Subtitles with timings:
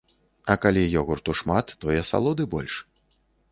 [0.53, 2.81] А калі ёгурту шмат, то і асалоды больш.